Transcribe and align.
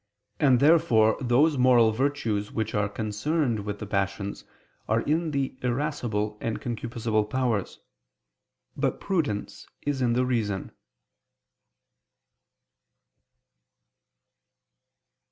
And 0.39 0.59
therefore 0.59 1.15
those 1.21 1.59
moral 1.59 1.91
virtues 1.91 2.51
which 2.51 2.73
are 2.73 2.89
concerned 2.89 3.59
with 3.59 3.77
the 3.77 3.85
passions 3.85 4.43
are 4.87 5.01
in 5.01 5.29
the 5.29 5.55
irascible 5.61 6.39
and 6.41 6.59
concupiscible 6.59 7.29
powers, 7.29 7.79
but 8.75 8.99
prudence 8.99 9.67
is 9.83 10.01
in 10.01 10.13
the 10.13 10.25
reason. 10.25 10.71